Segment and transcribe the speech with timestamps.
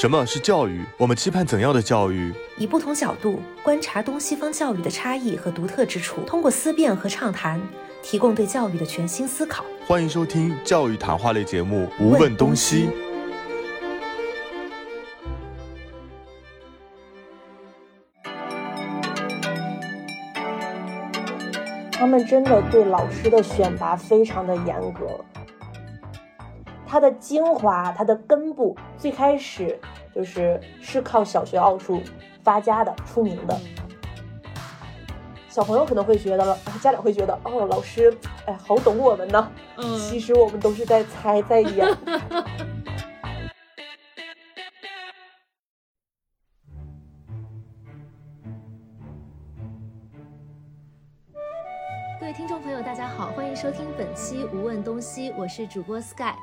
[0.00, 0.84] 什么是教育？
[0.96, 2.32] 我们期盼怎样的教育？
[2.56, 7.60] 以不同角度观察东西方教育的差异和独特之处，通过思辨和畅谈，
[8.00, 9.64] 提供对教育的全新思考。
[9.88, 12.86] 欢迎收听教育谈话类节目《无问东西》。
[21.90, 25.08] 他们真的对老师的选拔非常的严格。
[26.88, 29.78] 它的精华，它的根部，最开始
[30.14, 32.00] 就是是靠小学奥数
[32.42, 33.54] 发家的，出名的。
[35.50, 39.50] 小朋友可能会觉得，家长会觉得，哦，老师，哎，好懂我们呢。
[39.76, 41.86] 嗯，其实我们都是在猜，在演。
[53.60, 56.36] 收听本期《无问东西》，我是主播 Sky。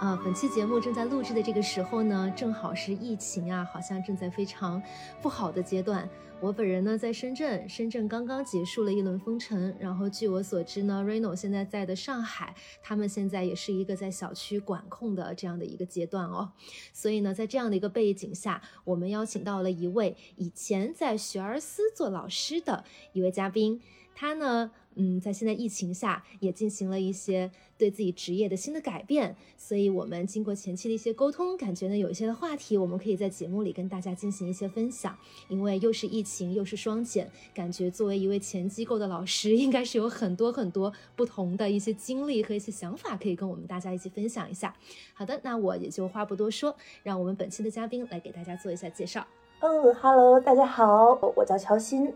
[0.00, 4.82] 啊，本期节目正在录制的这个时候呢，正好是疫情啊，好像正在非常
[5.20, 6.08] 不好的阶段。
[6.40, 16.52] 我本人呢在深圳，深圳刚刚结束了一轮封城，然后据我所知呢，Reno 现在在的上海，他们现在也是一个在小区管控的这样的一个阶段哦。
[16.94, 23.82] 所以呢，在这样的一个背景下，我们邀请到了一位以前在学而思做老师的一位嘉宾，
[24.14, 24.70] 他呢。
[24.94, 35.16] 嗯，在现在疫情下，也进行了一些对自己职业的新的改变，所以我们经过前期的一些沟通，感觉呢有一些的话题，我们可以在节目里跟大家进行一些分享。
[35.48, 44.76] 因为又是疫情，又是双减，感觉作为一位前机构的老师，应该是有很多很多不同的一些经历和一些想法，可以跟我们大家一起分享一下。
[45.14, 49.26] 好的，那我也就话不多说，让我们本期的嘉宾来给大家做一下介绍。
[49.60, 52.12] 嗯，Hello，大家好，我叫乔欣。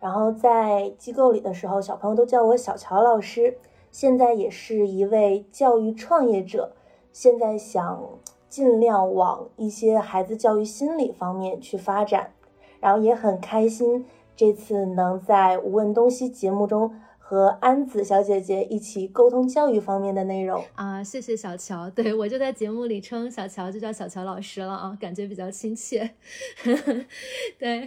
[0.00, 3.58] 然后在机构里的时候，小朋友都叫我小乔老师。
[3.90, 6.72] 现在也是一位教育创业者，
[7.12, 8.08] 现在想
[8.48, 12.32] 尽量往一些孩子教育心理方面去发展。
[12.80, 17.00] 然后也很开心，这次能在《无问东西》节目中。
[17.30, 26.08] 和安子小姐姐一起沟通教育方面的内容啊，谢谢小乔，对我就在节目里称小乔就叫小乔老师了啊，感觉比较亲切。
[27.60, 27.86] 对，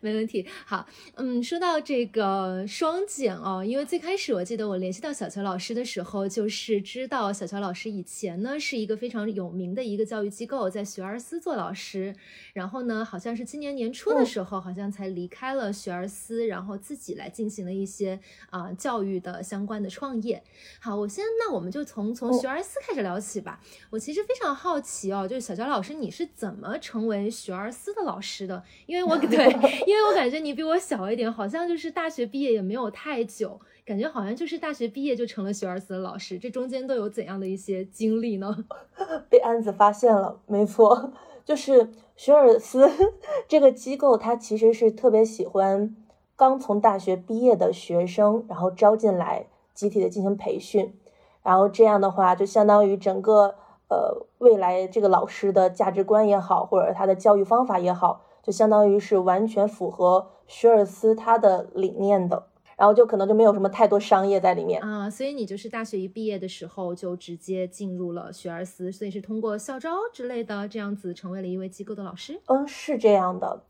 [0.00, 0.46] 没问题。
[0.66, 12.16] 好，嗯，说到这个双减哦，因为最开始我记得我联系到小乔老师的时候，就是知道小乔老师以前呢是一个非常有名的一个教育机构，在学而思做老师，
[12.54, 18.18] 然后呢好像是今年年初的时候，好像才离开了学而思，然后自己来进行了一些
[18.50, 18.68] 啊。
[18.80, 20.42] 教育的相关的创业，
[20.80, 23.60] 好，我先那我们就从从学而思开始聊起吧。
[23.90, 28.64] 我其实非常好奇哦，就是小乔老师你是怎么成为学而思的老师的？
[28.86, 29.52] 因为我 对，
[29.90, 38.64] 因为我感觉你比我小一点，好像就是大学毕业也没有太久，感觉好像就是大学毕业就成了学而思的老师，这中间都有怎样的一些经历呢？
[39.28, 41.12] 被安子发现了，没错，
[41.44, 42.88] 就是学而思
[43.48, 45.96] 这个机构，它其实是特别喜欢。
[46.36, 50.94] 刚从大学毕业的学生，然后招进来，集体的进行培训，
[51.42, 53.56] 然后这样的话，就相当于整个
[53.88, 62.46] 呃未来这个老师的价值观也好，或者他的教育方法也好，就相当于是完全符合学而思他的理念的，
[62.76, 65.08] 然后就可能就没有什么太多商业在里面啊。
[65.10, 72.40] 所以你就是大学一毕业的时候就直接进入了学而思，所以是通过校招之类的这样子成为了一位机构的老师。
[72.46, 73.64] 嗯，是这样的。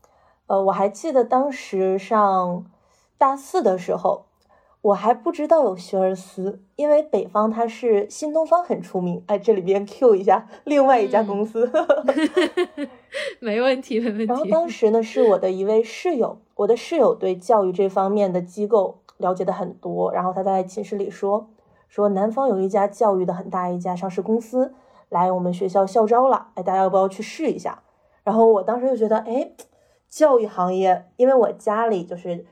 [0.47, 2.65] 呃，我还记得当时上
[3.17, 4.25] 大四的时候，
[4.81, 9.23] 我还不知道有学而思，因为北方它是新东方很出名。
[9.27, 11.71] 哎，这里边 Q 一下另外一家公司，
[13.39, 14.25] 没问题，没问题。
[14.25, 21.49] 然后当时呢，是我的一位室友，我的室友对教育这方面的机构了解的很多，然后他在寝室里说，
[21.87, 24.73] 说南方有一家教育的很大一家上市公司
[25.09, 27.83] 来我们学校校招了，哎，大家要不要去试一下？
[28.23, 29.51] 然后我当时就觉得，哎。
[30.11, 32.45] 教育行业，因为我家里就是，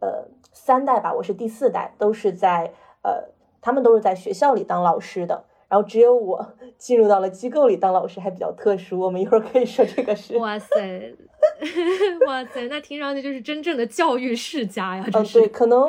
[0.00, 2.72] 呃，三代吧，我是第四代，都是在
[3.02, 3.28] 呃，
[3.60, 8.98] 他们都是在学校里当老师的，然后只有我 进入到了机构里当老师，还比较特殊。
[8.98, 10.38] 我们一会儿可以说这个事。
[10.38, 11.14] 哇塞，
[12.26, 15.04] 哇塞，那听上去就是真正的教育世家呀！
[15.12, 15.86] 嗯，对，可能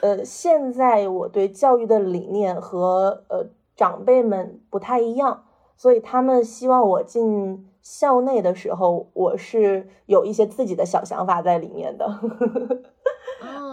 [0.00, 3.44] 呃，现在我对教育的理念和呃
[3.74, 5.44] 长辈们不太一样，
[5.76, 7.68] 所以他们希望我进。
[7.86, 12.06] 校内的时候，我是有一些自己的小想法在里面的。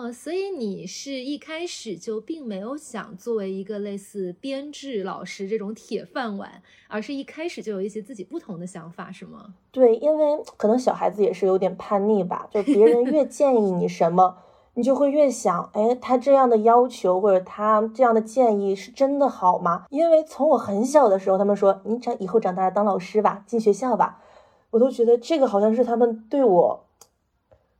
[0.09, 9.55] 所以你是一开始就并没有想作为一个类似编制老师这种铁饭碗，而是一开始就有一些自己不同的想法，是吗？
[9.71, 14.37] 对，因为可能小孩子也是有点叛逆吧，就别人越建议你什么。
[14.73, 19.85] 你就会越想，哎，他这样的要求或者他这样的建议是真的好吗？
[19.89, 24.21] 因为从我很小的时候，他们说你长以后长大当老师吧，进学校吧，
[24.69, 26.85] 我都觉得这个好像是他们对我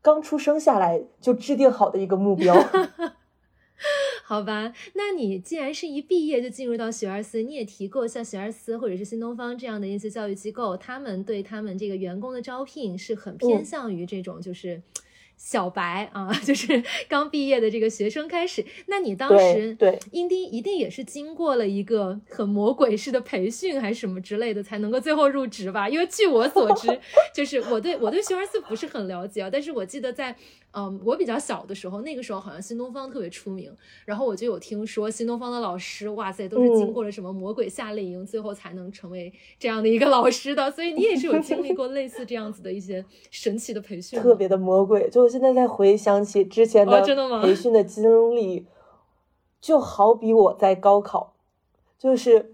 [0.01, 2.56] 刚出生下来就制定好的一个目标。
[4.24, 14.81] 好吧，那你既然是一毕业就进入到学而思，你也提过像学而思或者是新东方这样的一些教育机构，他们对他们这个员工的招聘是很偏向于这种就是
[15.44, 18.64] 小白啊， 就是刚毕业的这个学生开始。
[18.86, 25.90] 那你当时对英丁一定也是经过了一个很魔鬼式的培训还是什么之类的，才能够最后入职吧？
[25.90, 26.88] 因为据我所知，
[27.34, 30.36] 就是我对我对学而思不是很了解啊，但是我记得在。
[30.74, 33.76] 嗯，我比较小的时候，那个时候好像新东方特别出名，
[34.06, 40.72] 然后我就有听说新东方的老师，哇塞，都是经过了什么魔鬼夏令营，最后才能成为这样的一个老师的。
[40.72, 45.10] 所以你也是有经历过类似这样子的一些神奇的培训，特别的魔鬼。
[45.10, 47.02] 就我现在在回想起之前的
[47.42, 48.66] 培训的经历，
[49.60, 51.34] 就好比我在高考，
[52.00, 52.54] 就是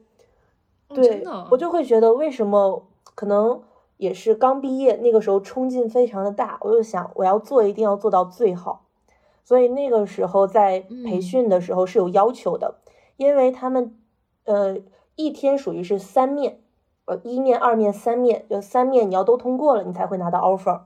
[0.89, 3.61] 对我就会觉得为什么可能。
[3.97, 8.85] 也是刚毕业，那个时候冲劲非常的大，我就想我要做一定要做到最好，
[9.43, 12.75] 所以那个时候在培训的时候是有要求的，
[13.17, 13.97] 因为他们
[14.45, 14.77] 呃
[15.15, 16.61] 一天属于是三面，
[17.05, 20.81] 呃一面、二面、三面，就三面你要都通过了，你才会拿到 offer。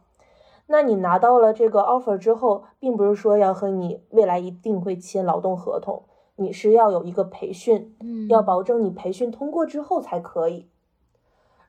[0.68, 6.04] 那你拿到了这个 offer 之后，并不是说要和你未来一定会签劳动合同，
[6.38, 10.70] 你是要有一个培训，嗯，要保证你培训通过之后才可以。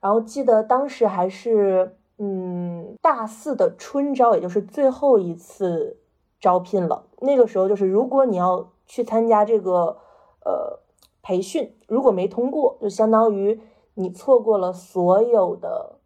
[0.02, 5.96] 然后记得当时还是嗯大四的春招，也就是最后一次
[6.40, 7.06] 招聘了。
[7.20, 9.96] 那个时候就是，如果你要去参加这个
[10.44, 10.80] 呃
[11.22, 13.60] 培训，如果没通过，就相当于
[13.94, 16.00] 你错过了所有的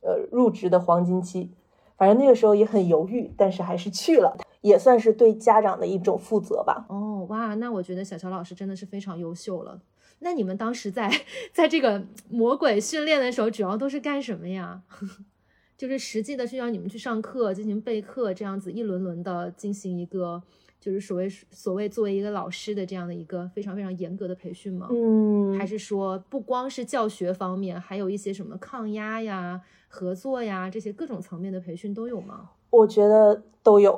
[0.00, 1.54] 呃入职的黄金期。
[1.98, 6.86] 反正那个时候也很犹豫，但是还是去了，也算是对家长的一种负责吧。
[6.88, 9.80] 哦哇，那我觉得小乔老师真的是非常优秀了。
[10.20, 11.10] 那你们当时在
[11.52, 14.82] 在这个魔鬼训练的时候，主要都是干什么呀？
[15.76, 20.40] 就是实际的是让你们去上课进行备课，这样子一轮轮的进行一个，
[20.78, 24.86] 就是所谓所谓作为一个老师的这样的一个非常非常严格的培训吗？
[24.92, 32.50] 嗯，还是说不光是教学方面，还有一些什么抗压呀、合作呀这些各种层面的培训都有吗？
[32.72, 33.96] 我觉得都有。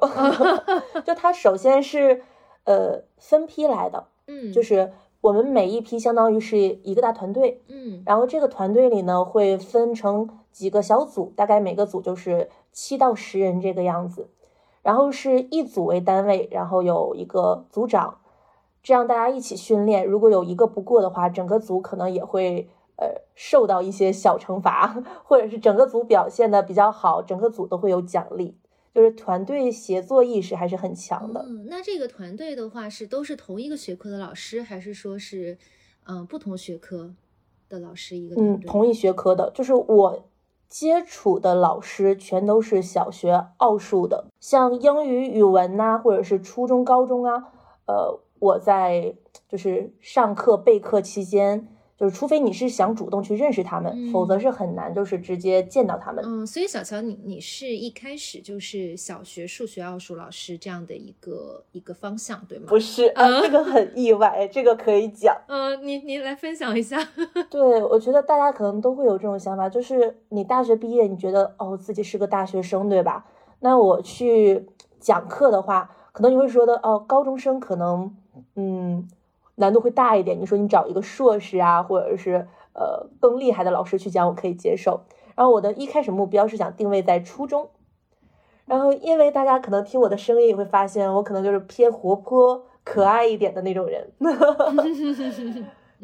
[1.06, 2.22] 就它首先是
[2.64, 4.92] 呃分批来的，嗯，就是。
[5.24, 14.28] 我们每一批相当于是一个大团队，嗯，然后这个团队里呢会分成几个小组，大概每个组就是七到十人这个样子，
[14.82, 18.18] 然后是一组为单位，然后有一个组长，
[18.82, 20.04] 这样大家一起训练。
[20.04, 28.58] 如果有一个不过的话，整个组可能也会呃受到一些小惩罚，或者是整个组表现的比较好，整个组都会有奖励。
[28.94, 31.44] 就是团队协作意识还是很强的。
[31.44, 35.58] 嗯，那这个团队的话是都是同一个学科的老师，还是说是
[36.04, 37.12] 嗯不同学科
[37.68, 38.40] 的老师一个？
[38.40, 40.24] 嗯，同一学科的，就是我
[40.68, 47.52] 接触的老师全都是小学奥数的，像英语、语文呐，或者是初中、高中啊，
[47.86, 49.16] 呃，我在
[49.48, 51.68] 就是上课备课期间。
[51.96, 56.24] 就是，除非你是想主动去认识他们，否则是很难，就是直接见到他们。
[56.26, 62.64] 嗯，所以小乔，你你是一开始就是小学数学奥数老师这样的一个一个方向，对吗？
[62.68, 65.36] 不是，啊，这个很意外，这个可以讲。
[65.46, 66.98] 嗯，你你来分享一下。
[67.48, 73.24] 对，我觉得大家可能都会有这种想法，就是你大学毕业，你觉得哦自己是个大学生，对吧？
[73.60, 74.66] 那我去
[74.98, 78.12] 讲课的话，可能你会说的哦，高中生可能
[78.56, 79.08] 嗯。
[79.56, 80.40] 难度会大一点。
[80.40, 85.00] 你说你找一个硕士啊，或者是呃更厉害的老师去讲，我可以接受。
[85.34, 87.70] 然后我的一开始目标是想定位在初中，
[88.66, 94.12] 然后因为大家可能听我的声音也会发现，我可能就是偏活泼可爱一点的那种人。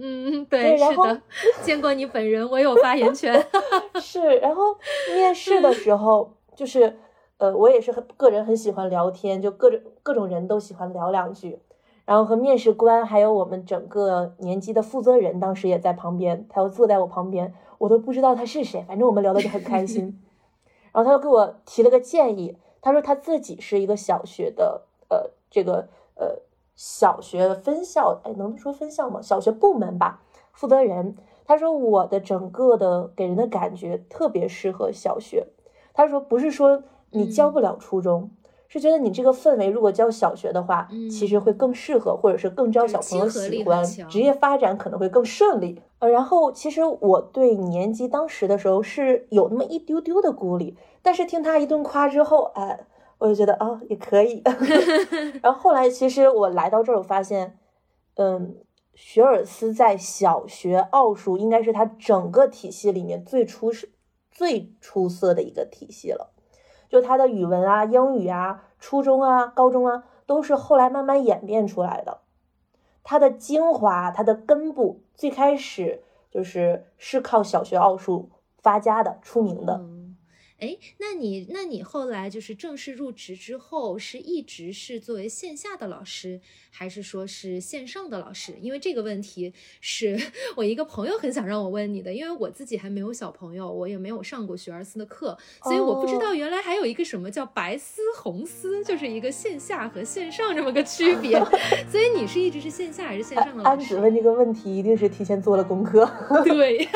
[0.03, 1.21] 嗯，对，是的，
[1.63, 3.45] 见过你本人，我有发言权。
[4.01, 4.75] 是，然后
[5.15, 6.97] 面试的时候，就是
[7.37, 11.59] 呃，我也是很个人很喜欢聊天，就各种各种人都喜欢聊两句。
[12.11, 20.21] 然后和面试官还有我们整个年级的负责人，当时也在旁边，他又坐在我旁边，我都不知道他是谁，反正我们聊的就很开心。
[20.91, 25.87] 然后他又给我提了个建议，他说他自己是一个小学的，呃，这个
[26.17, 26.41] 呃
[26.75, 29.23] 小学分校，哎，能说分校吗？
[29.23, 30.21] 小学部门吧，
[30.53, 31.15] 负责人。
[31.47, 35.47] 他说我的整个的给人的感觉特别适合小学。
[35.95, 38.31] 他说不是说你教不了初中。
[38.73, 45.83] 是觉得你这个氛围，如果教小学的话，其实会更适合，或者是更招小朋友喜欢，职业发展可能会更顺利。
[45.99, 52.87] 呃，然后其实我对年级当时的时候是有那么一丢丢的孤立，但是听他一顿夸之后，哎，
[53.19, 54.41] 我就觉得啊也可以。
[55.43, 57.59] 然后后来其实我来到这儿，我发现，
[58.15, 58.55] 嗯，
[58.95, 63.73] 学而思在小学奥数应该是他整个体系里面最出
[64.31, 66.31] 最出色的一个体系了。
[66.91, 72.19] 就他的语文啊、英语啊、初中啊、高中啊，都是后来慢慢演变出来的。
[73.03, 78.29] 他的精华、他的根部，最开始就是是靠小学奥数
[78.59, 79.81] 发家的、出名的。
[80.61, 86.41] 哎，那你那你后来就是正式入职之后，是一直是作为线下的老师，
[86.71, 88.55] 还是说是线上的老师？
[88.61, 90.21] 因为这个问题是
[90.57, 101.39] 我一个朋友很想让我问你的，因为我自己还没有小朋友，我也没有上过学而思的课，所以我不知道原来还有一个什么叫白丝红丝，就是一个线下和线上这么个区别。
[101.91, 103.81] 所以你是一直是线下还是线上的老师？
[103.81, 106.07] 安子问这个问题一定是提前做了功课。
[106.45, 106.87] 对，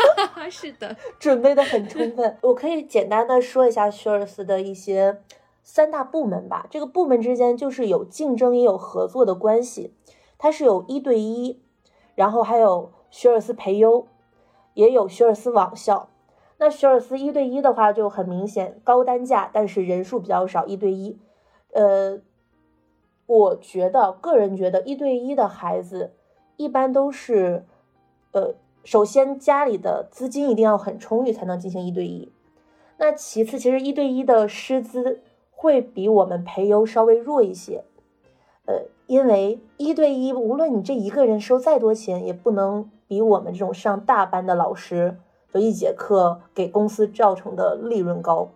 [0.50, 2.36] 是的，准备的很充分。
[2.42, 3.53] 我可以简单的说。
[3.54, 5.22] 说一下学而思的一些
[5.62, 6.66] 三大部门吧。
[6.68, 9.94] 这个部门之间就是有竞争也有合作的关系。
[10.38, 11.62] 它是有一对一，
[12.16, 14.08] 然后还有学而思培优，
[14.74, 16.08] 也有学而思网校。
[16.58, 20.66] 那学而思一对一的话就很明显，高单价，但是人数比较少。
[20.66, 21.16] 一对一，
[21.72, 22.20] 呃，
[23.26, 26.12] 我觉得个人觉得一对一的孩子
[26.56, 27.64] 一般都是，
[28.32, 32.32] 呃，首先家里的资金一定要很充裕才能进行一对一。
[32.96, 35.20] 那其次，其实一对一的师资
[35.50, 37.84] 会比我们培优稍微弱一些，
[38.66, 45.18] 呃，因为一对一，无论你这一个人收再多钱，也不能比我们这种上大班的老师，
[45.52, 48.48] 就一节课给公司造成的利润高，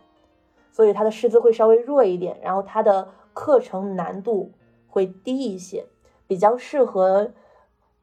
[0.70, 4.52] 所以他的师资会稍微弱一点，然后他的课程难度
[4.88, 5.84] 会低一些，
[6.28, 7.32] 比较适合，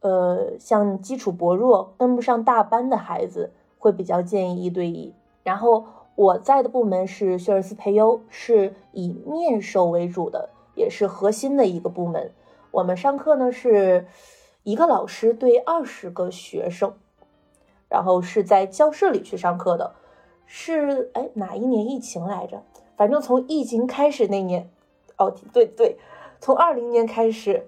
[0.01, 5.13] 呃，像基础薄弱、跟不上大班的孩子，会比较建议一对一，
[5.43, 5.85] 然后。
[6.15, 12.31] 我在的部门是学而思培优，是以面授为主的，也是核心的一个部门。
[12.71, 14.07] 我们上课呢是
[14.63, 16.93] 一个老师对二十个学生，
[17.89, 19.95] 然后是在教室里去上课的。
[20.45, 22.63] 是哎哪一年疫情来着？
[22.95, 24.69] 反正从疫情开始那年，
[25.17, 25.97] 哦对对，
[26.39, 27.67] 从二零年开始，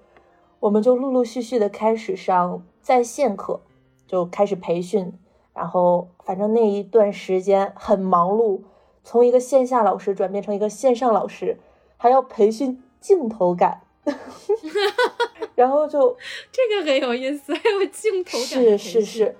[0.62, 3.60] 我们就陆陆续续的开始上在线课，
[4.06, 5.12] 就开始培训。
[5.58, 8.62] 然后，反正那一段时间很忙碌，
[9.04, 11.58] 从一个线下老师转变成一个线上老师，
[11.98, 13.82] 还要培训镜头感，
[15.56, 16.16] 然后就
[16.54, 18.46] 这个很有意思，还有镜头感。
[18.46, 19.36] 是是是，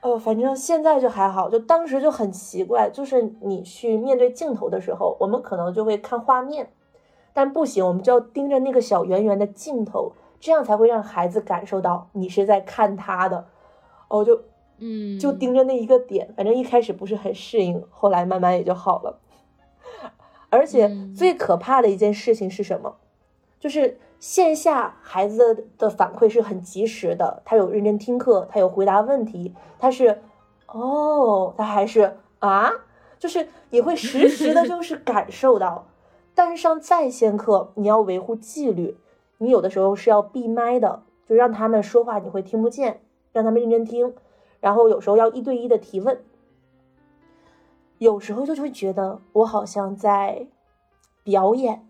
[0.00, 6.72] 呃，反正现在就还好，就当时就很奇怪，就是你去面对镜头的时候，我们可能就会看画面，
[7.34, 13.44] 但不行，我们就要盯着那个小圆圆的镜头，这样才会让孩子感受到你是在看他的。
[14.08, 14.44] 哦，就。
[14.80, 19.20] 嗯，就盯着那一个点，反正一开始不是很适应，后来慢慢也就好了。
[20.48, 22.96] 而且最可怕的一件事情是什么？
[23.60, 30.22] 就是线下孩子的反馈是很及时的，他有认真听课，他有回答问题，他是
[30.66, 32.72] 哦，他还是啊，
[33.18, 35.86] 就是你会实时的，就 是感受到。
[36.34, 38.96] 但是上在线课，你要维护纪律，
[39.38, 44.14] 你有的时候是要闭麦的，就让他们说话你会听不见，让他们认真听。
[44.60, 46.22] 然后有时候要一对一的提问，
[47.98, 50.46] 有时候就会觉得我好像在
[51.22, 51.88] 表演，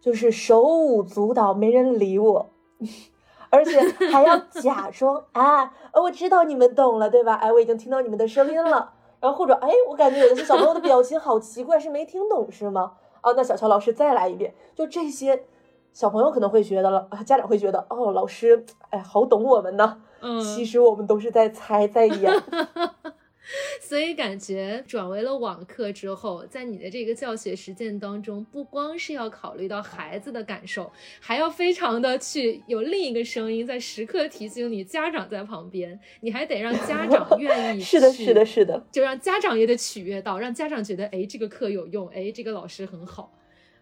[0.00, 2.50] 就是手舞足蹈，没人理我，
[3.50, 7.34] 而且还要假装啊，我知道你们懂了，对吧？
[7.34, 8.94] 哎，我已经听到你们的声音了。
[9.20, 12.92] 然后或者哎，我感觉有的些小朋友的表情好奇怪，是没听懂是吗？
[13.20, 14.54] 哦，那小乔老师再来一遍。
[14.76, 15.44] 就这些
[15.92, 20.00] 小朋友可能会觉得了，家长会觉得哦，老师哎，好懂我们呢。
[20.20, 22.32] 嗯，其实我们都是在猜，在演，
[23.80, 43.32] 所以感觉转为了网课之后，在你的这个教学实践当中，不光是要考虑到孩子的感受，还要非常的去有另一个声音在时刻提醒你，家长在旁边，你还得让家长 愿意，是的，是的，是的，就让家长也得取悦到，让家长觉得，哎，这个课有用，哎，这个老师很好。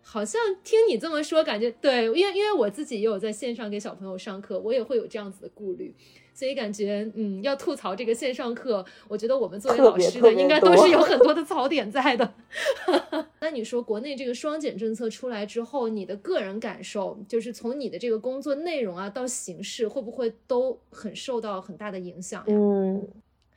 [0.08, 5.92] 好像听你这么说，感觉对，因为因为我自己也有在线上给小朋友上课，我也会有这样子的顾虑。
[6.32, 12.34] 所以感觉，嗯，要吐槽这个线上课，我觉得我们作为老师的，应该都是有很多的槽点在的。
[13.40, 22.54] 那你说，国内这个双减政策出来之后，你的个人感受，就是从你的这个工作内容啊到形式，会不会都很受到很大的影响呀？
[22.54, 23.08] 嗯，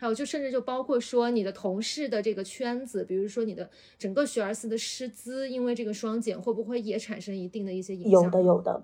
[0.02, 8.12] 还有就甚至就包括说你的同事的这个圈子，比如说你的整个学而思的师资，因为这个双减，会不会也产生一定的一些影响？
[8.12, 8.84] 有的，有的。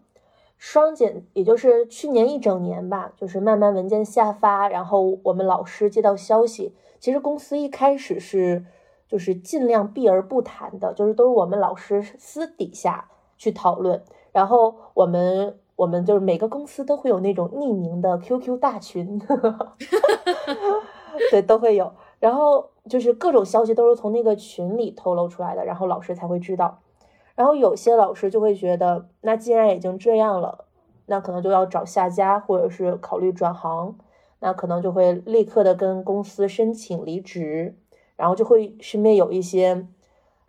[0.58, 8.66] 双减，也就是去年一整年吧，就是慢慢文件下发，然后我们老师接到消息，其实公司一开始是
[9.08, 19.20] 就是尽量避而不谈的，就是都是我们老师私底下去讨论，然后我们我们就是每个公司都会有那种匿名的 QQ 大群，
[21.32, 21.92] 对，都会有。
[22.20, 26.80] 然后就是各种消息都是从那个群里透露出来的，然后老师才会知道。
[27.36, 30.66] 然后有些老师就会觉得，那既然已经这样了，
[31.06, 33.98] 那可能就要找下家，或者是考虑转行，
[34.40, 37.78] 那可能就会立刻的跟公司申请离职，
[38.16, 39.86] 然后就会身边有一些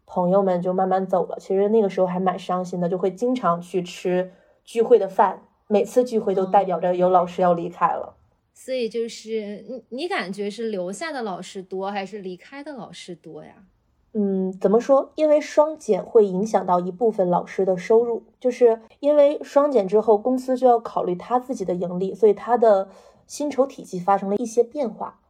[0.07, 1.37] 朋友们就慢慢走了。
[1.41, 4.33] 其实那个时候还蛮伤心的，就会经常去吃
[4.65, 8.15] 聚会的饭，每次聚会都代表着有老师要离开了。
[8.59, 13.67] 所以就是你，你感觉是留下的老师多，还是离开的老师多呀？
[14.15, 15.13] 嗯，怎么说？
[15.15, 22.89] 因为双减会影响到一部分老师的收入，就是因为双减之后，公司就要考虑他自己的盈利，所以他的
[23.27, 25.21] 薪酬体系发生了一些变化。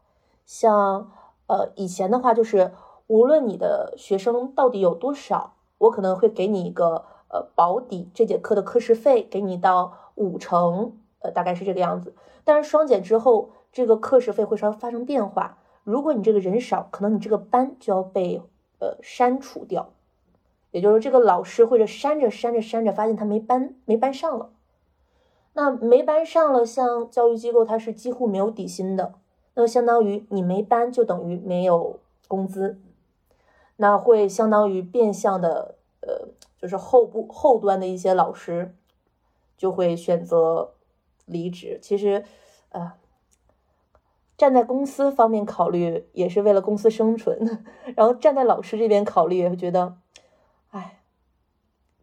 [0.45, 1.11] 像
[1.49, 2.71] 呃以前的话，就是
[3.09, 12.15] 无论你的学生到底有多少，我可能会给你一个呃保底，这节课的课时费给你到五成，呃大概是这个样子。
[12.45, 15.59] 但是双减之后，这个课时费会稍微发生变化。
[15.85, 18.43] 如果你这个人少，可能你这个班就要被。
[18.79, 19.95] 呃，删除掉，
[20.71, 24.51] 也就是这个老师或者删着删着删着，发现他没班没班上了。
[25.55, 29.15] 那没班上了，像教育机构它是几乎没有底薪的，
[29.55, 32.79] 那相当于你没班就等于没有工资，
[33.77, 38.75] 那会相当于变相的呃，就是后部后端的一些老师
[39.57, 40.75] 就会选择
[41.27, 41.79] 离职。
[41.83, 42.25] 其实，
[42.71, 42.93] 呃。
[44.39, 47.39] 站在公司方面考虑，也是为了公司生存；
[47.97, 49.97] 然后站在老师这边考虑，也会觉得，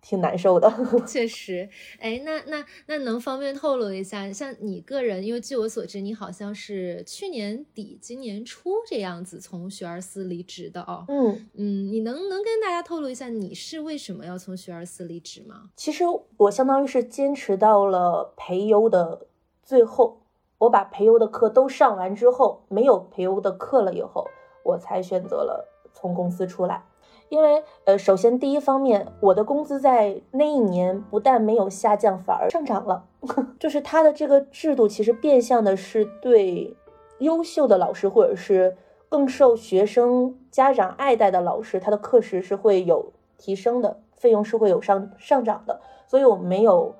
[0.03, 0.71] 挺难受的。
[1.07, 1.67] 确实，
[1.99, 11.05] 哎，那那那能方便透露一下，像你个人，因为据我所知，你好像是去年底、今年初这样子从学而思离职的哦。
[11.07, 15.69] 嗯嗯，你能能跟大家透露一下，你是为什么要从学而思离职吗？
[15.77, 16.03] 其实
[16.37, 19.27] 我相当于是坚持到了培优的
[19.63, 20.19] 最后。
[20.59, 24.25] 我把培优的课都上完之后，没有培优的课了以后，
[24.63, 26.85] 我才选择了从公司出来。
[27.33, 33.05] 因为，呃，首先第一方面，我的工资在那一年不但没有下降，反而上涨了。
[33.59, 36.77] 就是他的这个制度其实变相的是对
[37.17, 38.77] 优秀的老师或者是
[39.09, 45.81] 更受学生家长爱戴的老师，他的课时是会有提升的，费用是会有上上涨的。
[46.05, 46.93] 所以我没有，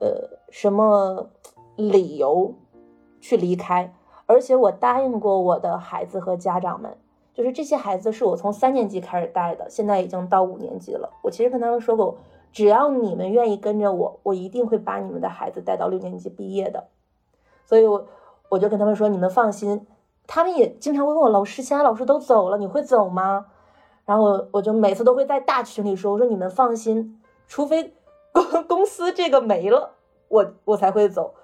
[0.00, 1.28] 呃，什么
[1.74, 2.54] 理由。
[3.18, 3.92] 去离开，
[4.26, 6.96] 而且我答应过我的孩子和家长们，
[7.36, 11.10] 就是这些孩子是我从三年级开始带的，现在已经到五年级了。
[11.22, 12.16] 我其实跟他们说过，
[12.50, 16.84] 只要你们愿意跟着我，我一定会把你们的孩子带到六年级毕业的。
[17.66, 18.06] 所以，我
[18.48, 19.86] 我就跟他们说，你们放心。
[20.26, 23.46] 他们也经常会问我，老师，其他老师都走了，你会走吗？
[24.06, 27.92] 然后我我就每次都会在大群里说，我说你们放心，除非
[28.32, 29.90] 公公司这个没了，
[30.28, 31.34] 我我才会走。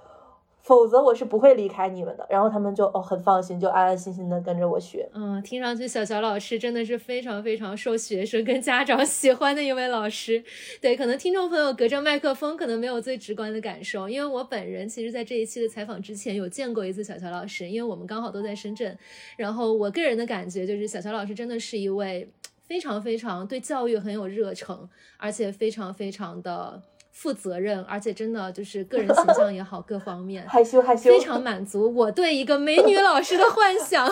[0.62, 2.26] 否则我是不会离开你们的。
[2.30, 5.08] 然后他们就哦很放心，就安安心心的跟着我学。
[5.12, 10.42] 嗯，听上去小乔老师真的是非常非常受学生跟家长喜欢的一位老师。
[10.80, 18.96] 对，可能听众朋友隔着麦克风可能没有最直观的感受，因为我本人其实在这一期的采访之前有见过一次小乔老师，因为我们刚好都在深圳。
[19.36, 22.30] 然后我个人的感觉就是小乔老师真的是一位
[22.66, 26.80] 非常非常对教育很有热诚，而且非常非常的。
[27.12, 34.08] 负责任，而且真的就是个人形象也好，各方面害 羞害羞，非常满足我对一个美女老师的幻想，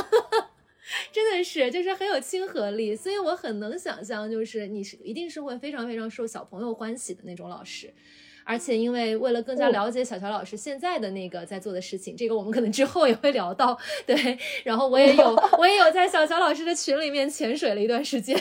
[1.11, 7.93] 真的是就是很有亲和力，所以我很能想象，就是你是一定是会非常非常受小朋友欢喜的那种老师。
[8.45, 13.79] 而且，因为为了更加了解小乔老师现在的那个在做的事情，这个我们可能之后也会聊到。
[14.07, 18.37] 对，然后我也有 我也有在小乔老师的群里面潜水了一段时间，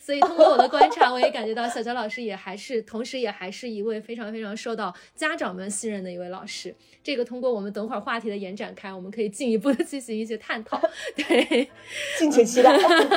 [0.00, 6.74] 所以通过我的观察，我也感觉到小乔老师也还是，同时也还是一位非常非常受到家长们信任的一位老师。
[7.02, 10.80] 这个通过我们等会儿话题的延展开，我们可以进一步的进行一些探讨。
[11.16, 11.68] 对，
[12.18, 12.76] 敬请期待。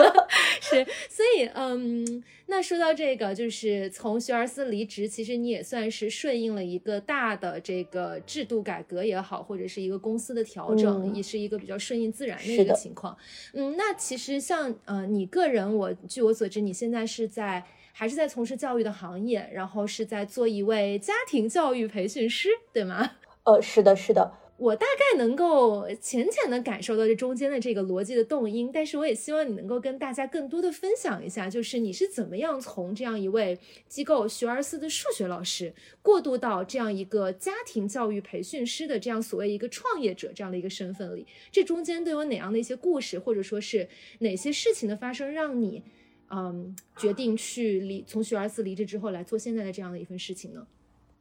[0.62, 2.24] 是，所以嗯。
[2.48, 13.16] 那说到这个，就是从学而思离职，其实你也算是顺应了一个大的这个制度改革也好，或者是一个公司的调整，也是一个比较顺应自然的一个情况。
[13.54, 23.12] 嗯，那其实像呃你个人，我据我所知，你现在是在还是在从事教育的行业，然后是在做一位家庭教育培训师，对吗？
[23.44, 24.32] 呃，是的，是的。
[24.58, 43.90] 我大概能够浅浅的感受到这中间的这个逻辑的动因，但是我也希望你能够跟大家更多的分享一下，就是你是怎么样从这样一位机构学而思的数学老师，过渡到这样一个家庭教育培训师的这样所谓一个创业者这样的一个身份里，这中间都有哪样的一些故事，或者说是
[44.20, 45.84] 哪些事情的发生，让你
[46.30, 50.66] 嗯决定去离从学而思离职之后来做现在的这样的一份事情呢？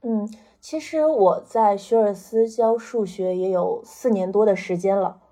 [0.07, 0.29] 嗯，
[0.61, 5.23] 其实我在学而思教数学也有四年多的时间了，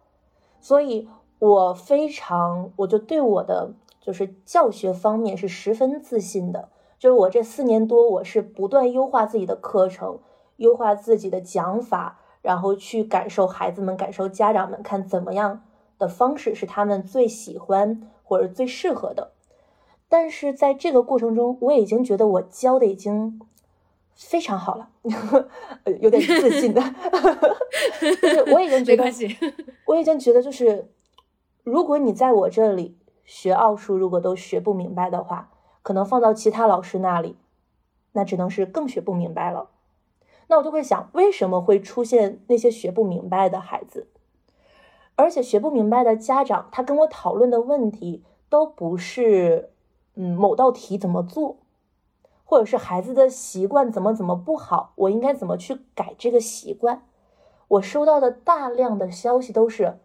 [0.62, 1.08] 所以
[1.38, 6.70] 我非常，我就对我的就是教学方面是十分自信的。
[6.98, 10.20] 就是我这四年多，我是不断优化自己的课程，
[10.56, 15.64] 优化自己的讲法，然后去感受孩子们、感受家长们，看怎么样
[15.98, 19.32] 的方式是他们最喜欢或者最适合的。
[20.08, 23.40] 但是在这个过程中，我已经觉得我教的已经
[24.14, 24.88] 非常好了，
[26.00, 26.80] 有点自信的，
[28.00, 29.04] 就是我已经觉得，
[29.86, 30.90] 我已经觉得就是。
[31.64, 37.36] 如果你在我这里学奥数，如果都学不明白的话，可能放到其他老师那里，
[38.14, 39.70] 那只能是更学不明白了。
[40.48, 44.08] 那我就会想，为什么会出现那些学不明白的孩子？
[45.14, 49.70] 而且学不明白的家长，他跟我讨论的问题都不是，
[50.16, 51.58] 嗯，某道题怎么做，
[52.52, 57.02] 或者是孩子的习惯怎么怎么不好，我应该怎么去改这个习惯？
[57.66, 59.98] 我收到的大量的消息都是。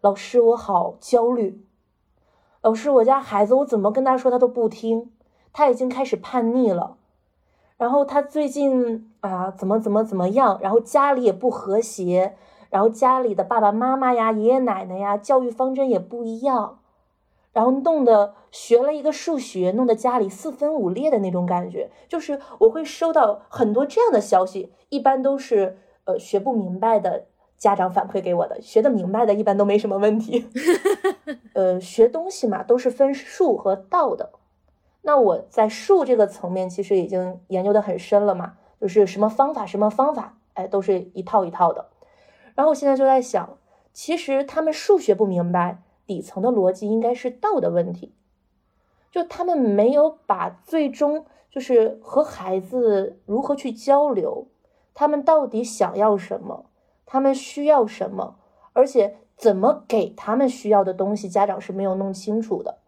[0.00, 1.62] 老师，我好焦虑。
[2.62, 5.12] 老师，我家孩子，我怎么跟他说他都不听，
[5.52, 6.96] 他已经开始叛逆了。
[7.76, 10.58] 然后他最近啊，怎么怎么怎么样？
[10.62, 12.34] 然后家里也不和谐，
[12.70, 16.78] 然后家里的爸爸妈妈呀、爷爷奶奶呀，教育方针也不一样，
[17.52, 21.90] 然后弄得学了一个数学，弄得家里四分五裂的那种感觉。
[22.08, 27.26] 就是我会收到很多这样的消息，一般都是呃学不明白的。
[27.60, 30.48] 家长反馈给我的，学得明白的，一般都没什么问题。
[31.52, 34.30] 呃，学东西嘛，都是分数和道的。
[35.02, 41.90] 那我在数这个层面，其实已经研究的很深了嘛，就是什么方法，什么方法，哎，都是一套一套的。
[42.54, 43.58] 然后我现在就在想，
[43.92, 48.12] 其实他们数学不明白，底层的逻辑应该是道的问题，
[49.12, 54.48] 就他们没有把最终就是和孩子如何去交流，
[54.92, 56.66] 他们到底想要什么。
[57.06, 58.38] 他们需要什么，
[58.72, 62.78] 而且怎么给他们需要的东西，家长是没有弄清楚的。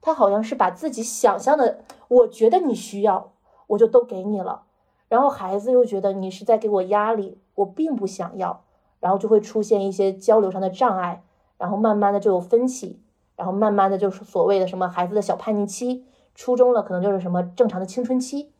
[0.00, 3.32] 他好像是把自己想象的，我觉得你需要，
[3.68, 4.64] 我就都给你了。
[5.08, 8.64] 然后孩子又觉得你是在给我压力，我并不想要，
[8.98, 11.22] 然后就会出现一些交流上的障碍，
[11.62, 12.98] 然后慢慢的就有分歧，
[13.36, 18.50] 然后慢慢的就是所谓的什么孩子的小叛逆期，初中了可能就是什么正常的青春期，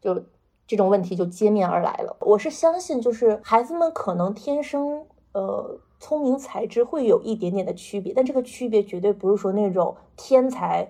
[0.00, 0.22] 就。
[0.66, 2.16] 这种问题就接面而来了。
[2.20, 10.88] 我是相信，就是孩子们可能天生呃聪明才智会有一点点的区别，但这个区别绝对不是说那种天才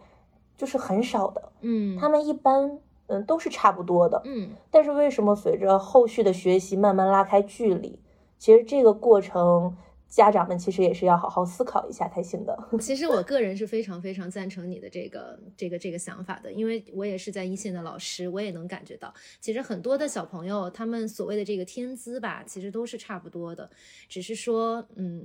[0.57, 4.51] 就是很少的，嗯，他们一般嗯都是差不多的，嗯。
[4.71, 7.99] 但是为什么随着后续的学习慢慢拉开距离？
[8.39, 9.77] 其实这个过程。
[10.15, 12.57] 家长们其实也是要好好思考一下才行的。
[12.79, 23.69] 其实我个人是非常非常赞成你的这个这个这个想法的，因为我也是在一线的老师，我也能感觉到，其实很多的小朋友他们所谓的这个天资吧，其实都是差不多的，
[24.09, 25.25] 只是说，嗯，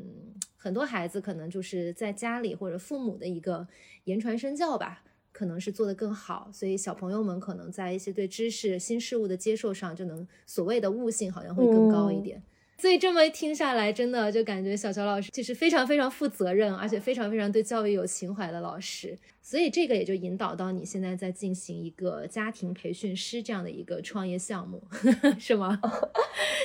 [0.57, 3.67] 很多孩子可能就是在家里或者父母的一个
[4.05, 12.41] 言传身教吧，可能是做得更好，所以小朋友们可能在一些对知识新事物的接受上，就能所谓的悟性好像会更高一点。
[12.79, 19.17] 所以这么听下来，真的就感觉小乔老师就是非常非常负责任，而且非常非常对教育有情怀的老师。
[19.41, 24.81] 所以这个也就引导到你现在在进行一个家庭培训师这样的一个创业项目，
[25.37, 25.79] 是吗？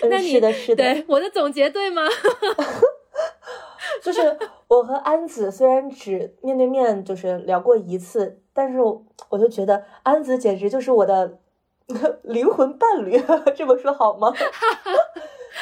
[0.09, 0.85] 那是的，是的。
[0.85, 2.03] 对，我的总结对吗？
[4.03, 11.38] 就是我和安子虽然只面对面就是聊过一次，但是我就觉得安子简直就是我的
[12.22, 13.20] 灵魂伴侣，
[13.57, 14.33] 这么说好吗？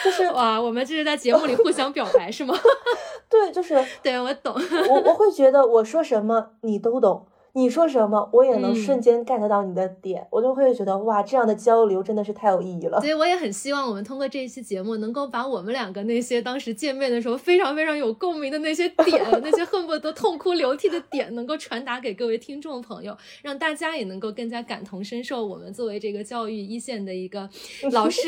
[0.04, 2.54] 就是哇，我们这是在节目里互相表白是吗？
[3.28, 4.54] 对，就是对我懂，
[4.88, 7.26] 我我会觉得我说什么你都懂。
[7.54, 12.98] 你说什么，我也能瞬间 get 到你的点，我就会觉得哇，这样的交流真的是太有意义了。
[13.00, 27.46] 所以我也很希望我们通过这一期节目，能够把我们两个那些当时见面的时候非常非常有共鸣的那些点， 那些恨不得痛哭流涕的点，能够传达给各位听众朋友，让大家也能够更加感同身受我们作为这个教育一线的一个
[27.92, 28.22] 老师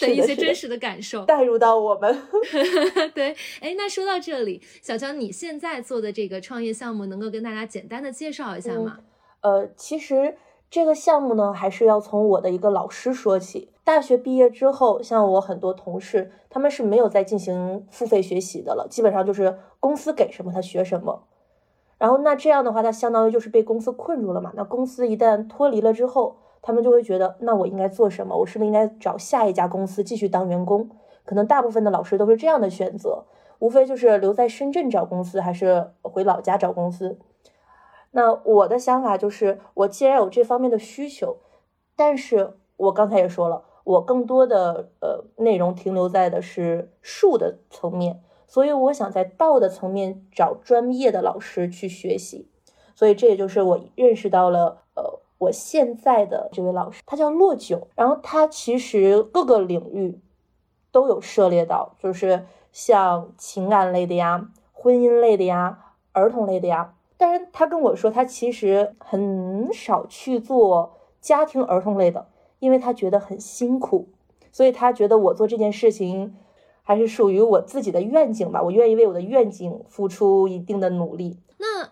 [0.00, 2.16] 的一些真实的感受，带入到我们。
[3.12, 8.35] 对，哎，那说到这里，小江，你现在做的这个创业项目，能够跟大家简单的介绍？
[8.36, 8.98] 介绍一下嘛？
[9.40, 10.36] 呃，其实
[10.68, 13.72] 这个项目呢，还是要从我的一个老师说起。
[13.82, 21.22] 大学毕业之后，像我很多同事，他们是没有再进行付费学习的了，基本上就是公司给什么他学什么。
[21.96, 24.52] 然后那这样的话，他相当于就是被公司困住了嘛。
[24.54, 28.36] 那公司一旦脱离了之后，他们就会觉得，那我应该做什么？
[28.36, 30.90] 我是不是应该找下一家公司继续当员工？
[31.24, 33.24] 可能大部分的老师都是这样的选择，
[33.60, 37.18] 无非就是留在深圳找公司，还是回老家找公司。
[38.12, 41.36] 那我的想法就是，我既然有这方面的需求，
[41.94, 52.50] 但是我刚才也说了，我更多的呃内容停留在的是术的层面，所以我想在道的层面找专业的老师去学习。
[52.94, 60.18] 所以这也就是我认识到了，呃，我现在的这位老师，他叫洛九，然后他其实各个领域
[60.90, 66.94] 都有涉猎到，就是像情感类的呀、婚姻类的呀、儿童类的呀。
[67.18, 74.08] 但是他跟我说，他其实很少去做家庭儿童类的，因为他觉得很辛苦，
[74.52, 76.36] 所以他觉得我做这件事情
[76.82, 81.38] 还是属于我自己的愿景吧，我愿意为我的愿景付出一定的努力。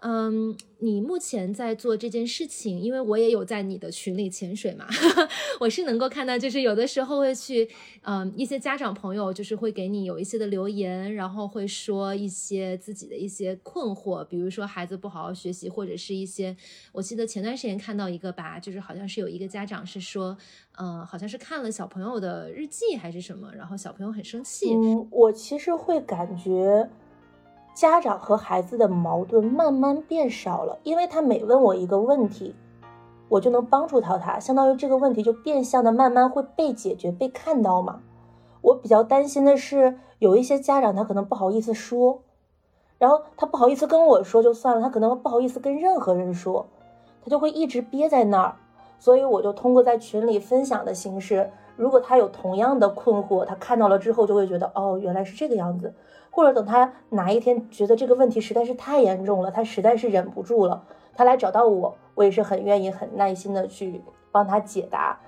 [0.06, 4.86] 嗯，你目前在做这件事情，因为我也有在你的群里潜水嘛，
[5.60, 7.66] 我是能够看到，就是有的时候会去，
[8.02, 16.54] 嗯，一些家长朋友就是会给你有一些的留言，然后会说一些自己的一些困惑，比如说孩子不好好学习，或者是一些，
[16.92, 20.36] 我记得前段时间看到一个吧，就是好像是有一个家长是说，
[20.76, 24.74] 嗯，好像是看了小朋友的日记还是什么，然后小朋友很生气。
[24.74, 26.90] 嗯，我其实会感觉。
[27.74, 32.54] 家长和孩子的矛盾慢慢变少了，因为他每问我一个问题，
[33.28, 38.00] 我就能帮助到他，相当于这个问题就变相的慢慢会被解决、被看到嘛。
[38.62, 42.22] 我比较担心的是，有一些家长他可能不好意思说，
[42.96, 46.66] 然后他不好意思跟我说就算了，他可能不好意思跟任何人说，
[47.24, 48.54] 他就会一直憋在那儿。
[49.00, 55.92] 所以我就通过在群里分享的形式，如果他有同样的困惑，他看到了之后就会觉得，哦，原来是这个样子。
[56.34, 65.20] 或者等他哪一天觉得这个问题实在是太严重了，他实在是忍不住了，他来找到我，我也是很愿意、很耐心的去帮他解答。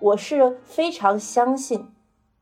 [0.00, 1.88] 我是非常相信，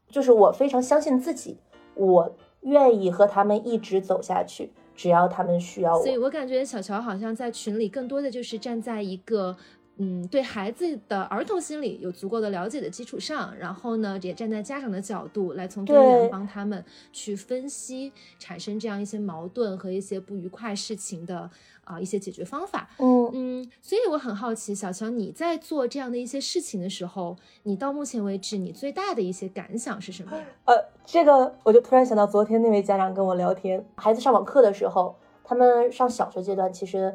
[0.08, 1.58] 就是我非常相信自己，
[1.94, 6.04] 我愿意和他们一直走下去，只要他们需要我。
[6.04, 9.56] 所以我感觉小乔好像在群里更多的就是站在一个。
[9.98, 21.48] 嗯，对孩子的儿童心理有足够的了解的基础上，然后呢，也站在家长的角度来从根源帮他们去分析产生这样一些矛盾和一些不愉快事情的
[21.84, 22.88] 啊一些解决方法。
[22.98, 30.32] 嗯嗯，所以我很好奇，小乔你在做这样的一些事情的时候，你到目前为止你最大的一些感想是什么？
[30.64, 30.74] 呃，
[31.04, 37.14] 这个我就突然想到昨天那位家长跟我聊天，孩子上网课的时候，他们上小学阶段其实。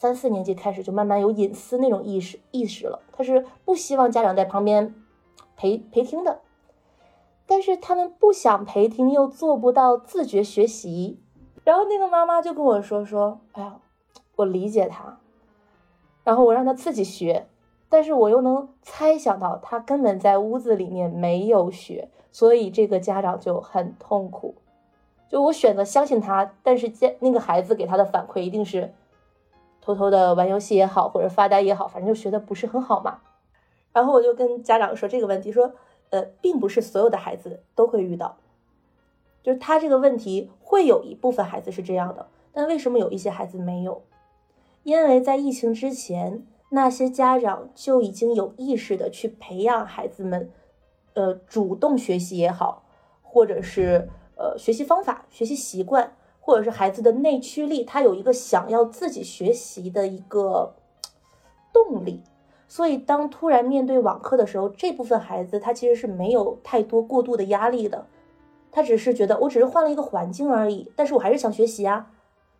[0.00, 4.94] 三四年级开始就慢慢有隐私那种意识意识了，他是不希望家长在旁边
[5.58, 6.40] 陪陪听的，
[7.46, 11.20] 但是他们不想陪听又做不到自觉学习，
[11.64, 13.76] 然后那个妈妈就跟我说说，哎呀，
[14.36, 15.18] 我理解他，
[16.24, 17.46] 然后我让他自己学，
[17.90, 24.54] 但是我又能猜想到他根本在屋子里面没有学，所以这个家长就很痛苦，
[25.28, 28.94] 就我选择相信他，但是家那个孩子给他的反馈一定是。
[29.80, 33.20] 偷偷的玩游戏也好，或者发呆也好，反正就学的不是很好嘛。
[33.92, 35.72] 然后我就跟家长说这个问题，说，
[36.10, 38.36] 呃，并不是所有的孩子都会遇到，
[39.42, 44.02] 就是他这个问题会有一部分孩子是这样的，但为什么有一些孩子没有？
[44.84, 50.50] 因为在疫情之前，那些家长就已经有意识的去培养孩子们，
[51.14, 52.84] 呃，主动学习也好，
[53.22, 56.12] 或者是呃学习方法、学习习惯。
[56.50, 60.74] 或者是孩子的内驱力，他有一个想要自己学习的一个
[61.72, 62.24] 动力，
[62.66, 68.04] 所以当突然面对网课的时候，这部分孩子他其实是没有太多过度的压力的，
[68.72, 72.10] 他只是觉得我只是换了一个环境而已，但是我还是想学习啊，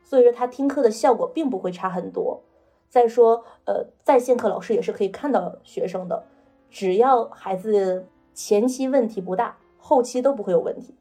[0.04, 2.40] 所以说他听课的效果并不会差很多。
[2.88, 6.22] 再说，呃，在线课老师也是可以看到学生的，
[6.70, 10.94] 只要孩子前期问题不大，后期都不会有问题。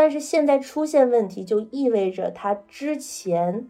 [0.00, 3.66] 但是现在出现问题，就意味着他之前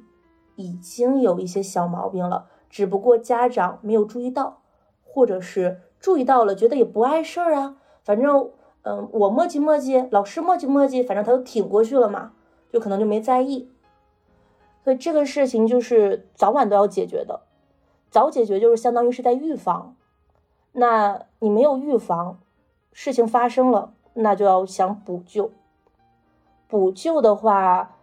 [0.56, 4.60] 已经有一些小毛病了，只不过家长没有注意到，
[5.02, 7.78] 或者是注意到了，觉得也不碍事儿啊。
[8.04, 8.50] 反正，
[8.82, 12.32] 嗯，我磨叽磨叽，老师磨叽磨叽，反正他都挺过去了嘛，
[12.70, 13.70] 就可能就没在意。
[14.84, 17.40] 所以这个事情就是早晚都要解决的，
[18.10, 19.96] 早解决就是相当于是在预防。
[20.72, 22.38] 那你没有预防，
[22.92, 25.52] 事情发生了，那就要想补救。
[26.68, 27.96] 补救的话，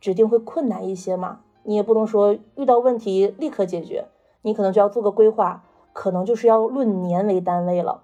[0.00, 1.40] 指定会困难一些嘛。
[1.62, 4.06] 你也不能说遇到问题立刻解决，
[4.42, 8.02] 你可能就要做个规划，可能就是要论年为单位了。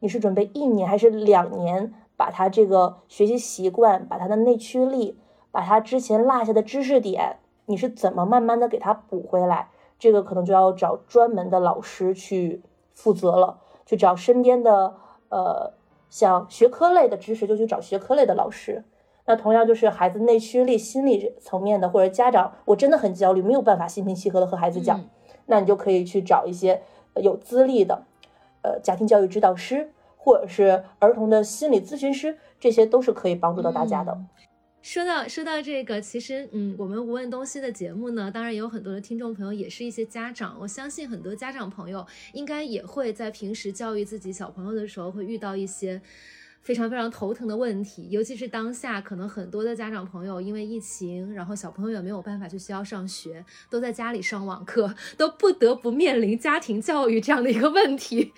[0.00, 5.18] 你是准备一年还是两年，把他这个学习习惯，把他的内驱力，
[5.50, 9.70] 把他之前落下的知识点，你是怎么慢慢的给他补回来？
[9.98, 14.94] 这个可能就要找专门的老师去负责了，去找身边的
[15.30, 15.72] 呃，
[16.10, 18.84] 像学科类的知识，就去找学科类的老师。
[19.26, 25.08] 那同样就是孩子内驱力、心理层面的，或者家长我真的很焦虑，没有办法心平气和的和孩子讲，
[25.46, 26.82] 那你就可以去找一些
[27.22, 28.04] 有资历的，
[28.62, 34.18] 呃，家庭教育指导师，或者是儿童的心理咨询师，这些都是可以帮助到大家的。
[34.82, 40.58] 说到说到这个，其实嗯，我们无问东西的节目呢，当然也有很多的听众朋友，也是一些家长。
[40.60, 46.02] 我相信很多家长朋友应该也会在平时教育自己小朋友的时候，会遇到一些。
[46.64, 58.32] 非常非常头疼的问题，尤其是当下，可能很多的家长朋友因为疫情，然后小朋友也没有办法去学校上学，都在家里上网课， 都不得不面临家庭教育这样的一个问题。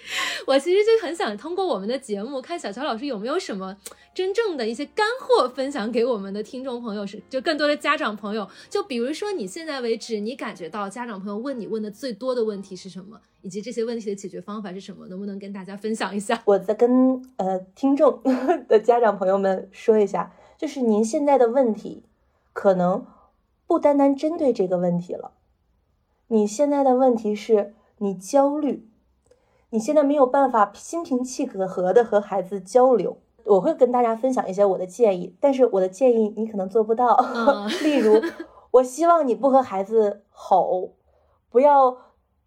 [0.44, 3.76] 我其实就很想通过我们的节目，看小乔老师有没有什么
[4.12, 8.50] 真正的一些干货分享给我们的听众朋友，是就更多的家长朋友。
[8.68, 13.20] 就比如说你现在为止，你感觉到家长朋友问你问的最多的问题是什么？
[13.46, 15.06] 以及这些问题的解决方法是什么？
[15.06, 16.42] 能不能跟大家分享一下？
[16.46, 18.20] 我再跟呃听众
[18.66, 22.02] 的家长朋友们说一下，就是您现在的问题，
[22.52, 23.06] 可能
[23.68, 25.30] 不单单针对这个问题了。
[26.26, 28.88] 你现在的问题是你焦虑，
[29.70, 33.18] 你现在没有办法心平气和的和孩子交流。
[33.44, 37.16] 我会跟大家分享一些我的建议，但是我的建议你可能做不到。
[37.84, 38.20] 例如，
[38.72, 40.94] 我希望你不和孩子吼，
[41.48, 42.05] 不要。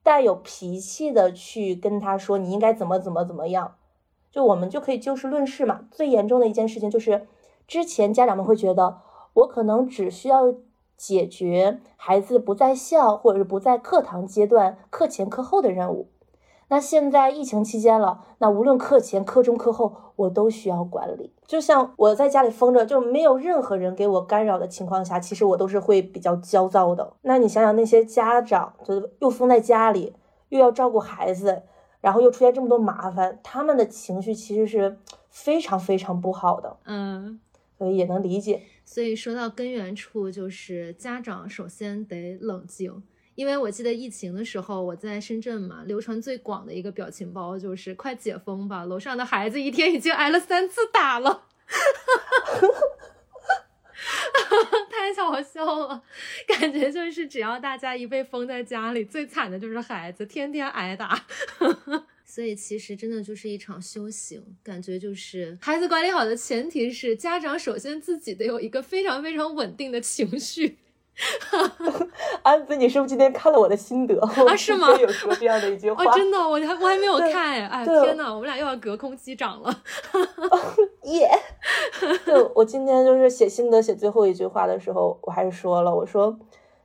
[0.10, 3.76] 带有脾气的去跟他说你应该怎么怎么怎么样，
[4.32, 5.82] 就我们就可以就事论事嘛。
[5.92, 7.28] 最严重的一件事情就是，
[7.68, 9.02] 之前家长们会觉得
[9.34, 10.56] 我可能只需要
[10.98, 16.08] 解决孩子不在校或者是不在课堂阶段课前课后的任务。
[16.70, 21.34] 那现在疫情期间了，那无论课前、课中、课后，我都需要管理。
[21.48, 27.14] 就像我在家里封着，就没有任何人给我干扰的情况下，其实我都是会比较焦躁的。
[27.24, 30.14] 那你想想那些家长，就又封在家里，
[30.50, 31.64] 又要照顾孩子，
[32.02, 36.78] 然后又出现这么多麻烦，他们的情绪其实是非常非常不好的。
[36.86, 37.40] 嗯，
[37.80, 38.62] 所以也能理解。
[38.86, 43.02] 所以说到根源处，就是家长首先得冷静。
[43.40, 51.46] 因为我记得疫情的时候，我在深圳嘛，流传最广的一个表情包就是“快解封吧”，楼上的孩子一天已经挨了三次打了，
[54.92, 56.04] 太好笑了，
[56.46, 61.26] 感觉就是只要大家一被封在家里，最惨的就是孩子，天天挨打。
[62.28, 70.80] 所以其实真的就是一场修行，感觉就是孩子管理好的前提是家长首先自己得有一个非常非常稳定的情绪。
[72.44, 74.20] 安子，你是不是今天看了我的心得？
[74.22, 74.88] 啊，是吗？
[74.98, 79.74] 有说这样的一句话，真的，我还我还没有看哎，哎，天呐，我们俩又要隔空击掌了，
[81.04, 81.30] 耶！
[82.26, 86.38] 就我今天就是写心得写最后一句话的时候，我还是说了，我说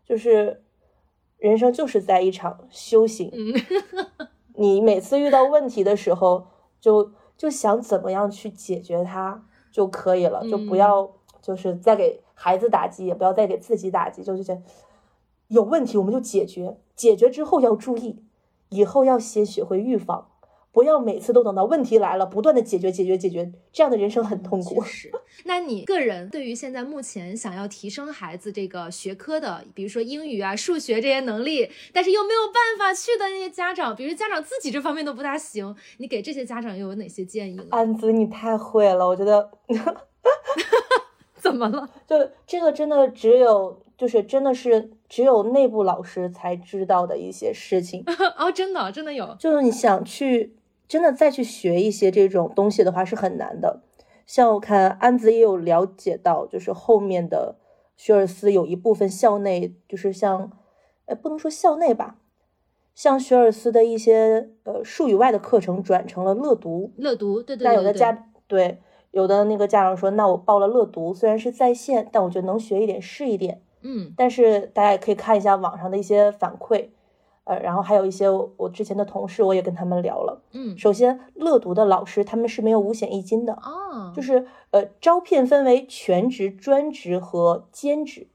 [0.05, 0.63] 就是
[1.39, 3.31] 人生就是在一场修行，
[4.57, 6.47] 你每次遇到问题的时候，
[6.81, 11.11] 就就想怎么样去解决它就可以了，就不要
[11.45, 12.21] 就是再给。
[12.37, 14.61] 孩子打击也不要再给自己打击，就是这
[15.47, 18.25] 有问题我们就解决，解决之后要注意，
[18.71, 20.33] 以后要先学会预防，
[20.73, 24.83] 不要每次都等到问题来了不断的解决解决解决，这样的人生很痛苦。
[24.83, 25.13] 是，
[25.47, 37.65] 那你个人对于现在目前想要提升孩子这个学科的，比如说英语啊、数学这些能力，但是又没有办法去的那些家长，比如家长自己这方面都不大行，你给这些家长又有哪些建议呢？
[37.71, 39.49] 安子，你太会了，我觉得。
[41.45, 41.87] 怎么了？
[42.09, 48.03] 就这个真的只有，就是真的是只有内部老师才知道的一些事情
[48.39, 49.37] 哦，真的真的有。
[49.39, 50.57] 就是你想去
[50.89, 53.83] 真的再去学一些这种东西的话是很难的。
[54.27, 57.57] 像我看安子也有了解到，就是后面的
[57.95, 60.51] 学而思有一部分校内，就是像，
[61.05, 62.17] 呃，不能说校内吧，
[62.95, 68.81] 像学而思的一些呃术语外的课程转成了乐读，乐读，对对对，那有的家对。
[69.15, 73.63] 有的那个家长说，那我报了乐读，虽然是在线，但我觉得能学一点是一点。
[73.83, 76.89] 嗯，但是大家也可以看一下网上的一些反馈，
[77.45, 80.43] 呃，然后还有一些我之前的同事，我也跟他们聊了。
[80.53, 88.27] 嗯，首先乐读的老师他们是没有五险一金的啊，就是呃招聘分为全职、专职和兼职。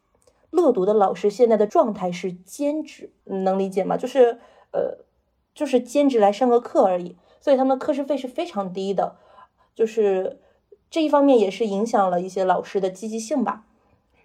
[0.49, 3.97] 乐读的老师现在的状态是兼职，能理解吗？
[3.97, 4.39] 就是
[4.71, 5.03] 呃
[5.53, 9.17] 就是兼职来上个课而已，所以他们的课时费是非常低的，
[9.75, 10.39] 就是。
[10.89, 13.63] 这一方面也是影响了一些老师的积极性吧。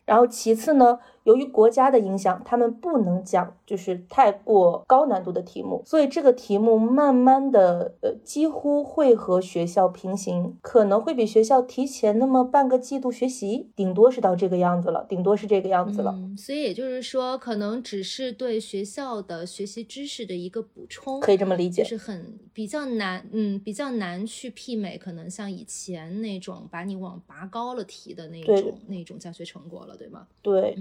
[0.05, 16.15] 然后其次呢，由于国家的影响，他们不能讲就是太过高难度的题目，所以这个题目慢慢的呃几乎会和学校平行，可能会比学校提前那么半个季度学习，顶多是到这个样子了，顶多是这个样子了。
[16.37, 29.95] 所以也就是说，可能只是对学校的学习知识的一个补充，可以这么理解，就是很比较难，嗯，比较难去媲美，可能像以前那种把你往拔高了提的那种那种教学成果了。
[29.95, 30.27] 对吗？
[30.43, 30.77] 对，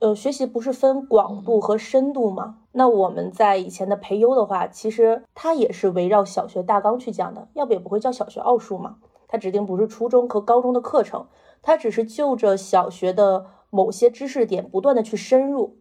[0.00, 2.58] 呃，学习不是分广度和深度吗？
[2.70, 8.98] 那我们在以前的培优的话，其实它也是围绕小学大纲去讲的，要不也不会叫小学奥数嘛。
[9.26, 11.26] 它指定不是初中和高中的课程，
[11.62, 15.78] 它只是就着小学的某些知识点不断的去深入，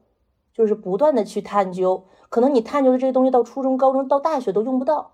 [0.51, 2.05] 就是不断的去探究。
[2.29, 5.11] 可能你探究的这些东西到初中、高中、到大学都用不到，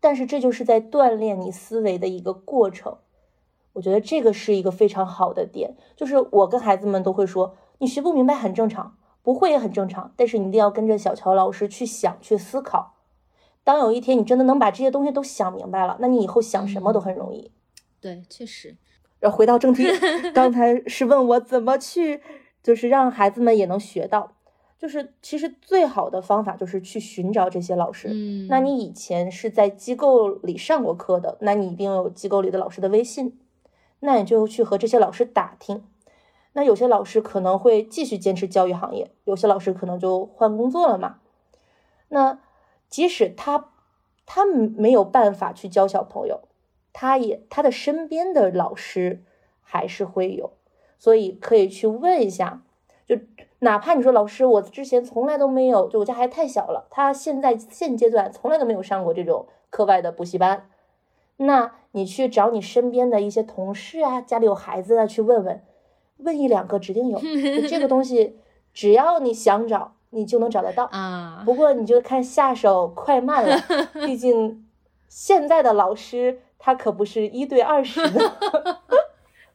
[0.00, 2.96] 但是这就是在锻炼你思维的一个过程。
[3.74, 12.94] 我觉得这个是一个非常好的点，就是我跟孩子们都会说，你学不明白很正常，不会也很正常，但是你一定要跟着小乔老师去想、去思考。
[13.64, 17.50] 当有一天你真的能把这些东西都想明白了，那你以后想什么都很容易。
[18.00, 18.76] 对，确实。
[19.18, 19.84] 然后回到正题，
[20.32, 22.20] 刚才是问我怎么去，
[22.62, 24.30] 就是让孩子们也能学到。
[24.78, 28.06] 就是其实最好的方法就是去寻找这些老师。
[28.12, 33.40] 嗯，那你以前是在机构里上过课的，那你一定有机构里的老师的微信，
[33.98, 35.82] 那你就去和这些老师打听。
[36.52, 41.18] 那有些老师可能会继续坚持教育行业，有些老师可能就换工作了嘛。
[42.08, 42.38] 那
[42.88, 43.70] 即使他
[44.26, 46.40] 他没有办法去教小朋友，
[46.92, 49.22] 他也他的身边的老师
[49.60, 50.52] 还是会有，
[50.98, 52.62] 所以可以去问一下，
[53.06, 53.16] 就。
[53.64, 60.68] 哪怕你说老师，我之前从来都没有，就我家孩子太小了，他现在现阶段从来都没有上过这种课外的补习班，
[61.36, 65.62] 那你去找你身边的一些同事啊，家里有孩子的去问问，
[66.24, 67.20] 问一两个指定有
[67.68, 68.36] 这个东西，
[68.72, 71.42] 只要你想找，你就能找得到啊。
[71.44, 73.56] 不过你就看下手快慢了，
[74.06, 74.66] 毕竟
[75.08, 78.32] 现在的老师他可不是一对二十的。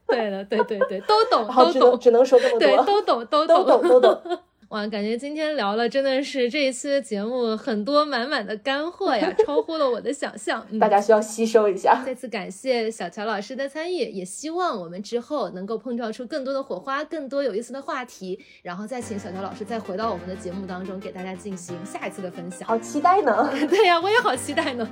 [0.08, 4.38] 对的，对对对，都懂，都懂，只能说这么多，对，都懂，都懂，都懂，都懂。
[4.68, 10.62] 哇，感觉今天聊了真的是这一期的节目很多满满的干货呀，超乎了我的想象。
[10.78, 12.02] 大家需要吸收一下。
[12.04, 22.68] 再次感谢小乔老师的参与，也希望我们之后能够碰撞出更多的火花，更多有意思的话题，然后再请小乔老师再回到我们的节目当中，给大家进行下一次的分享。
[22.68, 23.50] 好期待呢！
[23.70, 24.86] 对呀，我也好期待呢。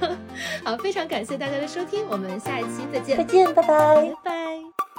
[0.64, 3.18] 好，非常感谢大家的收听，我们下一期再见。
[3.18, 4.91] 再见，拜拜，拜拜。